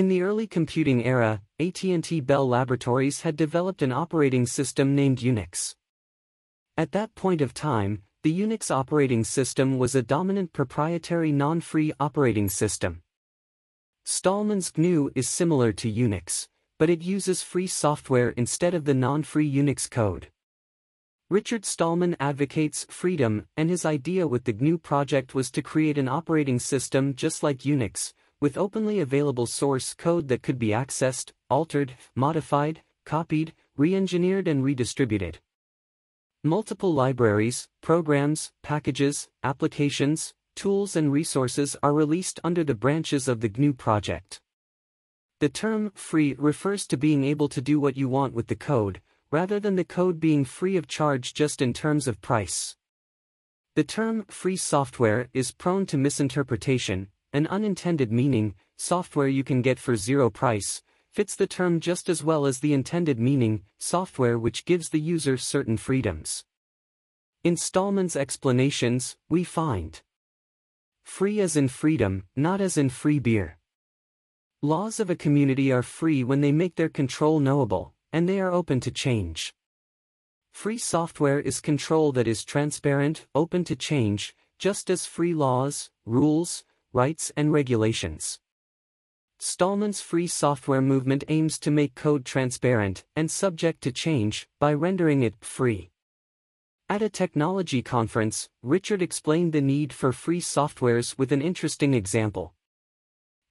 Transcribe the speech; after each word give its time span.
In 0.00 0.08
the 0.08 0.22
early 0.22 0.46
computing 0.46 1.04
era, 1.04 1.42
AT&T 1.58 2.22
Bell 2.22 2.48
Laboratories 2.48 3.20
had 3.20 3.36
developed 3.36 3.82
an 3.82 3.92
operating 3.92 4.46
system 4.46 4.94
named 4.94 5.18
Unix. 5.18 5.74
At 6.74 6.92
that 6.92 7.14
point 7.14 7.42
of 7.42 7.52
time, 7.52 8.04
the 8.22 8.32
Unix 8.40 8.70
operating 8.70 9.24
system 9.24 9.76
was 9.76 9.94
a 9.94 10.02
dominant 10.02 10.54
proprietary 10.54 11.32
non-free 11.32 11.92
operating 12.00 12.48
system. 12.48 13.02
Stallman's 14.06 14.72
GNU 14.74 15.10
is 15.14 15.28
similar 15.28 15.70
to 15.72 15.92
Unix, 15.92 16.48
but 16.78 16.88
it 16.88 17.02
uses 17.02 17.42
free 17.42 17.66
software 17.66 18.30
instead 18.38 18.72
of 18.72 18.86
the 18.86 18.94
non-free 18.94 19.54
Unix 19.54 19.86
code. 19.90 20.28
Richard 21.28 21.66
Stallman 21.66 22.16
advocates 22.18 22.86
freedom, 22.88 23.48
and 23.54 23.68
his 23.68 23.84
idea 23.84 24.26
with 24.26 24.44
the 24.44 24.54
GNU 24.54 24.78
project 24.78 25.34
was 25.34 25.50
to 25.50 25.60
create 25.60 25.98
an 25.98 26.08
operating 26.08 26.58
system 26.58 27.14
just 27.14 27.42
like 27.42 27.58
Unix, 27.58 28.14
with 28.40 28.56
openly 28.56 29.00
available 29.00 29.46
source 29.46 29.92
code 29.92 30.28
that 30.28 30.42
could 30.42 30.58
be 30.58 30.68
accessed, 30.68 31.32
altered, 31.50 31.94
modified, 32.14 32.82
copied, 33.04 33.52
re-engineered 33.76 34.48
and 34.48 34.64
redistributed. 34.64 35.38
Multiple 36.42 36.92
libraries, 36.94 37.68
programs, 37.82 38.50
packages, 38.62 39.28
applications, 39.42 40.32
tools 40.56 40.96
and 40.96 41.12
resources 41.12 41.76
are 41.82 41.92
released 41.92 42.40
under 42.42 42.64
the 42.64 42.74
branches 42.74 43.28
of 43.28 43.40
the 43.40 43.48
GNU 43.48 43.74
project. 43.74 44.40
The 45.40 45.50
term 45.50 45.92
free 45.94 46.34
refers 46.38 46.86
to 46.86 46.96
being 46.96 47.24
able 47.24 47.48
to 47.50 47.60
do 47.60 47.78
what 47.78 47.96
you 47.96 48.08
want 48.08 48.32
with 48.32 48.46
the 48.46 48.56
code, 48.56 49.02
rather 49.30 49.60
than 49.60 49.76
the 49.76 49.84
code 49.84 50.18
being 50.18 50.44
free 50.44 50.76
of 50.76 50.88
charge 50.88 51.34
just 51.34 51.60
in 51.60 51.72
terms 51.72 52.08
of 52.08 52.20
price. 52.20 52.76
The 53.76 53.84
term 53.84 54.24
free 54.28 54.56
software 54.56 55.28
is 55.32 55.52
prone 55.52 55.86
to 55.86 55.96
misinterpretation, 55.96 57.08
an 57.32 57.46
unintended 57.46 58.10
meaning, 58.10 58.54
software 58.76 59.28
you 59.28 59.44
can 59.44 59.62
get 59.62 59.78
for 59.78 59.96
zero 59.96 60.30
price, 60.30 60.82
fits 61.10 61.36
the 61.36 61.46
term 61.46 61.80
just 61.80 62.08
as 62.08 62.22
well 62.22 62.46
as 62.46 62.60
the 62.60 62.72
intended 62.72 63.18
meaning, 63.18 63.62
software 63.78 64.38
which 64.38 64.64
gives 64.64 64.88
the 64.88 65.00
user 65.00 65.36
certain 65.36 65.76
freedoms. 65.76 66.44
In 67.42 67.56
Stallman's 67.56 68.16
explanations, 68.16 69.16
we 69.28 69.44
find 69.44 70.02
free 71.04 71.40
as 71.40 71.56
in 71.56 71.68
freedom, 71.68 72.24
not 72.36 72.60
as 72.60 72.76
in 72.76 72.88
free 72.88 73.18
beer. 73.18 73.58
Laws 74.62 75.00
of 75.00 75.08
a 75.08 75.16
community 75.16 75.72
are 75.72 75.82
free 75.82 76.22
when 76.22 76.42
they 76.42 76.52
make 76.52 76.76
their 76.76 76.88
control 76.88 77.40
knowable, 77.40 77.94
and 78.12 78.28
they 78.28 78.38
are 78.40 78.52
open 78.52 78.78
to 78.80 78.90
change. 78.90 79.54
Free 80.52 80.78
software 80.78 81.40
is 81.40 81.60
control 81.60 82.12
that 82.12 82.28
is 82.28 82.44
transparent, 82.44 83.26
open 83.34 83.64
to 83.64 83.74
change, 83.74 84.34
just 84.58 84.90
as 84.90 85.06
free 85.06 85.32
laws, 85.32 85.90
rules, 86.04 86.64
rights 86.92 87.30
and 87.36 87.52
regulations. 87.52 88.40
Stallman's 89.38 90.00
free 90.00 90.26
software 90.26 90.82
movement 90.82 91.24
aims 91.28 91.58
to 91.60 91.70
make 91.70 91.94
code 91.94 92.24
transparent 92.24 93.04
and 93.16 93.30
subject 93.30 93.80
to 93.82 93.92
change 93.92 94.48
by 94.58 94.74
rendering 94.74 95.22
it 95.22 95.34
free. 95.40 95.90
At 96.88 97.02
a 97.02 97.08
technology 97.08 97.82
conference, 97.82 98.48
Richard 98.62 99.00
explained 99.00 99.52
the 99.52 99.60
need 99.60 99.92
for 99.92 100.12
free 100.12 100.40
softwares 100.40 101.16
with 101.16 101.30
an 101.30 101.40
interesting 101.40 101.94
example. 101.94 102.54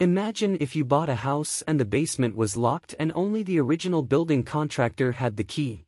Imagine 0.00 0.56
if 0.58 0.74
you 0.74 0.84
bought 0.84 1.08
a 1.08 1.16
house 1.16 1.62
and 1.66 1.78
the 1.78 1.84
basement 1.84 2.34
was 2.34 2.56
locked 2.56 2.94
and 2.98 3.12
only 3.14 3.42
the 3.42 3.60
original 3.60 4.02
building 4.02 4.42
contractor 4.42 5.12
had 5.12 5.36
the 5.36 5.44
key. 5.44 5.84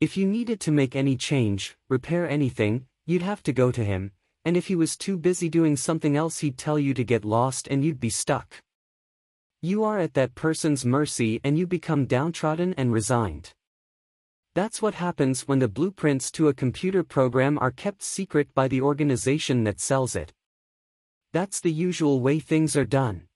If 0.00 0.16
you 0.16 0.26
needed 0.26 0.60
to 0.60 0.70
make 0.70 0.94
any 0.94 1.16
change, 1.16 1.76
repair 1.88 2.28
anything, 2.28 2.86
you'd 3.06 3.22
have 3.22 3.42
to 3.44 3.52
go 3.52 3.70
to 3.70 3.84
him, 3.84 4.12
and 4.44 4.56
if 4.56 4.66
he 4.66 4.74
was 4.74 4.96
too 4.96 5.16
busy 5.16 5.48
doing 5.48 5.76
something 5.76 6.16
else 6.16 6.38
he'd 6.38 6.58
tell 6.58 6.78
you 6.78 6.94
to 6.94 7.04
get 7.04 7.24
lost 7.24 7.68
and 7.68 7.84
you'd 7.84 8.00
be 8.00 8.10
stuck. 8.10 8.60
You 9.60 9.84
are 9.84 9.98
at 9.98 10.14
that 10.14 10.34
person's 10.34 10.84
mercy 10.84 11.40
and 11.44 11.56
you 11.56 11.66
become 11.66 12.06
downtrodden 12.06 12.74
and 12.74 12.92
resigned. 12.92 13.52
That's 14.54 14.82
what 14.82 14.94
happens 14.94 15.48
when 15.48 15.60
the 15.60 15.68
blueprints 15.68 16.30
to 16.32 16.48
a 16.48 16.54
computer 16.54 17.02
program 17.02 17.58
are 17.58 17.70
kept 17.70 18.02
secret 18.02 18.52
by 18.54 18.68
the 18.68 18.82
organization 18.82 19.64
that 19.64 19.80
sells 19.80 20.14
it. 20.14 20.32
That's 21.32 21.60
the 21.60 21.72
usual 21.72 22.20
way 22.20 22.38
things 22.38 22.76
are 22.76 22.84
done. 22.84 23.28